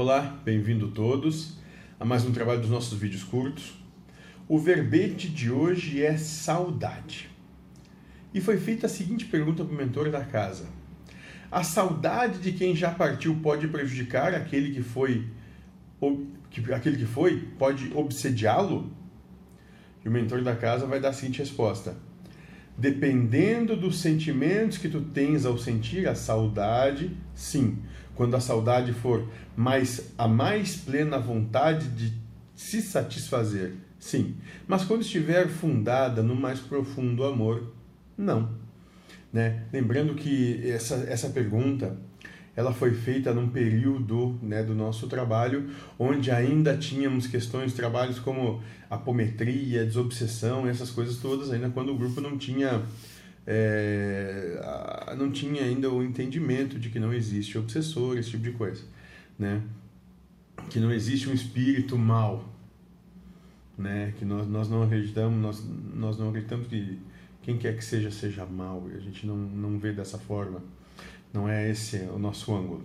Olá, 0.00 0.40
bem-vindo 0.44 0.92
todos 0.92 1.58
a 1.98 2.04
mais 2.04 2.24
um 2.24 2.30
trabalho 2.30 2.60
dos 2.60 2.70
nossos 2.70 2.96
vídeos 2.96 3.24
curtos. 3.24 3.74
O 4.48 4.56
verbete 4.56 5.28
de 5.28 5.50
hoje 5.50 6.04
é 6.04 6.16
saudade. 6.16 7.28
E 8.32 8.40
foi 8.40 8.58
feita 8.58 8.86
a 8.86 8.88
seguinte 8.88 9.24
pergunta 9.24 9.64
para 9.64 9.74
o 9.74 9.76
mentor 9.76 10.08
da 10.08 10.24
casa: 10.24 10.68
A 11.50 11.64
saudade 11.64 12.38
de 12.38 12.52
quem 12.52 12.76
já 12.76 12.92
partiu 12.92 13.40
pode 13.42 13.66
prejudicar 13.66 14.36
aquele 14.36 14.72
que 14.72 14.82
foi 14.82 15.26
aquele 16.72 16.96
que 16.96 17.04
foi 17.04 17.48
pode 17.58 17.92
obsediá-lo? 17.92 18.92
E 20.04 20.08
o 20.08 20.12
mentor 20.12 20.42
da 20.42 20.54
casa 20.54 20.86
vai 20.86 21.00
dar 21.00 21.08
a 21.08 21.12
seguinte 21.12 21.40
resposta: 21.40 21.96
Dependendo 22.78 23.76
dos 23.76 23.98
sentimentos 23.98 24.78
que 24.78 24.88
tu 24.88 25.00
tens 25.00 25.44
ao 25.44 25.58
sentir 25.58 26.08
a 26.08 26.14
saudade, 26.14 27.16
sim. 27.34 27.78
Quando 28.18 28.34
a 28.34 28.40
saudade 28.40 28.92
for 28.92 29.28
mais 29.56 30.12
a 30.18 30.26
mais 30.26 30.74
plena 30.74 31.20
vontade 31.20 31.86
de 31.90 32.12
se 32.52 32.82
satisfazer, 32.82 33.74
sim. 33.96 34.34
Mas 34.66 34.82
quando 34.82 35.02
estiver 35.02 35.46
fundada 35.46 36.20
no 36.20 36.34
mais 36.34 36.58
profundo 36.58 37.22
amor, 37.24 37.72
não. 38.16 38.50
Né? 39.32 39.62
Lembrando 39.72 40.16
que 40.16 40.68
essa, 40.68 40.96
essa 41.08 41.28
pergunta 41.28 41.96
ela 42.56 42.74
foi 42.74 42.92
feita 42.92 43.32
num 43.32 43.50
período 43.50 44.36
né, 44.42 44.64
do 44.64 44.74
nosso 44.74 45.06
trabalho 45.06 45.70
onde 45.96 46.32
ainda 46.32 46.76
tínhamos 46.76 47.28
questões, 47.28 47.72
trabalhos 47.72 48.18
como 48.18 48.60
apometria, 48.90 49.84
desobsessão, 49.84 50.66
essas 50.66 50.90
coisas 50.90 51.18
todas, 51.18 51.52
ainda 51.52 51.70
quando 51.70 51.92
o 51.92 51.96
grupo 51.96 52.20
não 52.20 52.36
tinha 52.36 52.82
é, 53.50 55.14
não 55.16 55.32
tinha 55.32 55.62
ainda 55.62 55.90
o 55.90 56.04
entendimento 56.04 56.78
de 56.78 56.90
que 56.90 57.00
não 57.00 57.14
existe 57.14 57.56
obsessor, 57.56 58.18
esse 58.18 58.32
tipo 58.32 58.42
de 58.42 58.52
coisa, 58.52 58.84
né? 59.38 59.62
Que 60.68 60.78
não 60.78 60.92
existe 60.92 61.30
um 61.30 61.32
espírito 61.32 61.96
mal, 61.96 62.46
né? 63.78 64.12
Que 64.18 64.24
nós, 64.26 64.46
nós 64.46 64.68
não 64.68 64.82
acreditamos, 64.82 65.40
nós, 65.40 65.64
nós 65.94 66.18
não 66.18 66.28
acreditamos 66.28 66.66
que 66.66 66.98
quem 67.40 67.56
quer 67.56 67.74
que 67.74 67.82
seja 67.82 68.10
seja 68.10 68.44
mal, 68.44 68.86
a 68.94 69.00
gente 69.00 69.26
não, 69.26 69.34
não 69.34 69.78
vê 69.78 69.94
dessa 69.94 70.18
forma. 70.18 70.62
Não 71.32 71.48
é 71.48 71.70
esse 71.70 71.96
o 72.14 72.18
nosso 72.18 72.54
ângulo. 72.54 72.82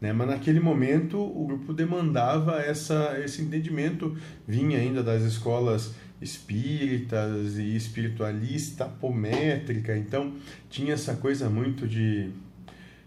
Né? 0.00 0.12
Mas 0.12 0.28
naquele 0.28 0.60
momento 0.60 1.18
o 1.18 1.46
grupo 1.46 1.72
demandava 1.72 2.60
essa, 2.60 3.20
esse 3.24 3.42
entendimento, 3.42 4.16
vinha 4.46 4.78
ainda 4.78 5.02
das 5.02 5.22
escolas 5.22 5.94
espíritas 6.20 7.58
e 7.58 7.76
espiritualista 7.76 8.84
apométrica, 8.84 9.96
então 9.96 10.34
tinha 10.68 10.94
essa 10.94 11.14
coisa 11.14 11.48
muito 11.48 11.86
de, 11.86 12.30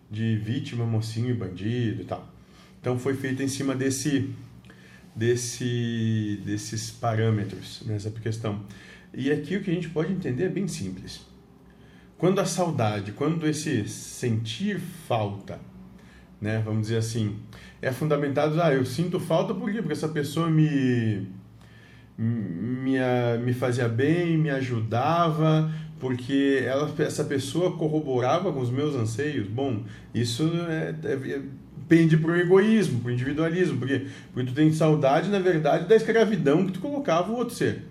de 0.10 0.38
vítima, 0.38 0.86
mocinho 0.86 1.30
e 1.30 1.34
bandido 1.34 2.02
e 2.04 2.06
tal. 2.06 2.28
Então 2.80 2.98
foi 2.98 3.14
feita 3.16 3.44
em 3.44 3.48
cima 3.48 3.76
desse, 3.76 4.30
desse, 5.16 6.42
desses 6.46 6.90
parâmetros 6.90 7.84
nessa 7.86 8.10
questão. 8.10 8.64
E 9.14 9.30
aqui 9.32 9.58
o 9.58 9.62
que 9.62 9.70
a 9.70 9.74
gente 9.74 9.90
pode 9.90 10.12
entender 10.14 10.46
é 10.46 10.50
bem 10.50 10.68
simples. 10.68 11.22
Quando 12.18 12.40
a 12.40 12.46
saudade, 12.46 13.12
quando 13.12 13.46
esse 13.48 13.88
sentir 13.90 14.80
falta, 14.80 15.60
né, 16.42 16.62
vamos 16.66 16.82
dizer 16.84 16.98
assim, 16.98 17.36
é 17.82 17.92
fundamentado, 17.92 18.60
ah, 18.62 18.74
eu 18.74 18.84
sinto 18.84 19.20
falta 19.20 19.54
por 19.54 19.72
quê? 19.72 19.78
Porque 19.78 19.94
essa 19.94 20.10
pessoa 20.10 20.50
me, 20.50 21.28
me, 22.18 22.98
me 23.44 23.54
fazia 23.54 23.88
bem, 23.88 24.38
me 24.38 24.50
ajudava, 24.50 25.72
porque 26.00 26.64
ela, 26.66 26.92
essa 26.98 27.24
pessoa 27.24 27.78
corroborava 27.78 28.52
com 28.52 28.60
os 28.60 28.72
meus 28.72 28.96
anseios. 28.96 29.48
Bom, 29.48 29.84
isso 30.16 30.52
é, 30.68 30.96
é, 31.04 31.42
pende 31.88 32.18
para 32.18 32.32
o 32.32 32.36
egoísmo, 32.36 33.02
para 33.02 33.10
o 33.10 33.14
individualismo, 33.14 33.78
porque, 33.78 34.08
porque 34.34 34.50
tu 34.50 34.56
tem 34.56 34.74
saudade, 34.74 35.30
na 35.30 35.40
verdade, 35.40 35.88
da 35.88 35.96
escravidão 35.96 36.66
que 36.66 36.72
tu 36.72 36.80
colocava 36.80 37.32
o 37.32 37.36
outro 37.36 37.54
ser. 37.54 37.84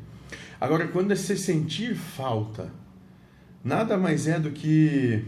Agora, 0.60 0.88
quando 0.88 1.12
é 1.12 1.16
se 1.16 1.36
sentir 1.38 1.94
falta, 1.94 2.68
nada 3.64 3.96
mais 3.96 4.26
é 4.26 4.40
do 4.40 4.50
que 4.50 5.24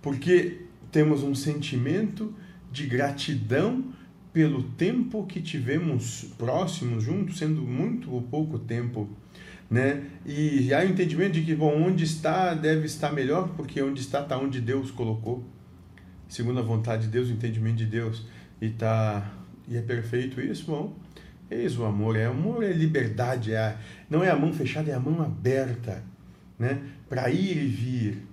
porque 0.00 0.67
temos 0.90 1.22
um 1.22 1.34
sentimento 1.34 2.34
de 2.70 2.86
gratidão 2.86 3.84
pelo 4.32 4.62
tempo 4.62 5.26
que 5.26 5.40
tivemos 5.40 6.26
próximos 6.36 7.02
juntos, 7.02 7.38
sendo 7.38 7.62
muito 7.62 8.12
ou 8.12 8.22
pouco 8.22 8.58
tempo, 8.58 9.08
né? 9.70 10.04
E 10.24 10.72
há 10.72 10.80
o 10.80 10.88
entendimento 10.88 11.32
de 11.32 11.42
que, 11.42 11.54
bom, 11.54 11.82
onde 11.82 12.04
está 12.04 12.54
deve 12.54 12.86
estar 12.86 13.12
melhor, 13.12 13.48
porque 13.56 13.82
onde 13.82 14.00
está 14.00 14.20
está 14.20 14.38
onde 14.38 14.60
Deus 14.60 14.90
colocou, 14.90 15.44
segundo 16.28 16.60
a 16.60 16.62
vontade 16.62 17.02
de 17.02 17.08
Deus, 17.08 17.28
o 17.28 17.32
entendimento 17.32 17.76
de 17.76 17.86
Deus, 17.86 18.26
e 18.60 18.68
tá 18.70 19.32
e 19.66 19.76
é 19.76 19.82
perfeito 19.82 20.40
isso, 20.40 20.66
bom. 20.66 20.96
Eis 21.50 21.78
o 21.78 21.84
amor, 21.84 22.16
é 22.16 22.26
amor 22.26 22.62
é 22.62 22.72
liberdade, 22.72 23.52
é, 23.52 23.76
não 24.08 24.22
é 24.22 24.30
a 24.30 24.36
mão 24.36 24.52
fechada, 24.52 24.90
é 24.90 24.94
a 24.94 25.00
mão 25.00 25.22
aberta 25.22 26.02
né? 26.58 26.80
para 27.08 27.30
ir 27.30 27.56
e 27.56 27.66
vir 27.66 28.26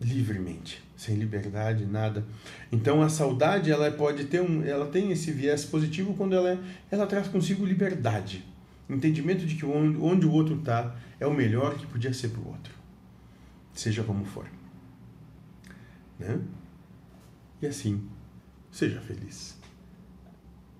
livremente, 0.00 0.82
sem 1.06 1.16
liberdade, 1.16 1.86
nada. 1.86 2.24
Então 2.70 3.00
a 3.00 3.08
saudade 3.08 3.70
ela 3.70 3.90
pode 3.92 4.24
ter 4.24 4.40
um, 4.42 4.64
ela 4.64 4.86
tem 4.86 5.12
esse 5.12 5.30
viés 5.30 5.64
positivo 5.64 6.14
quando 6.14 6.34
ela 6.34 6.50
é, 6.50 6.58
ela 6.90 7.06
traz 7.06 7.28
consigo 7.28 7.64
liberdade, 7.64 8.44
entendimento 8.90 9.46
de 9.46 9.54
que 9.54 9.64
onde, 9.64 9.98
onde 9.98 10.26
o 10.26 10.32
outro 10.32 10.58
está 10.58 10.96
é 11.20 11.26
o 11.26 11.32
melhor 11.32 11.76
que 11.76 11.86
podia 11.86 12.12
ser 12.12 12.28
para 12.28 12.40
o 12.40 12.48
outro, 12.48 12.74
seja 13.72 14.02
como 14.02 14.24
for, 14.24 14.46
né? 16.18 16.40
E 17.62 17.66
assim, 17.66 18.06
seja 18.70 19.00
feliz. 19.00 19.56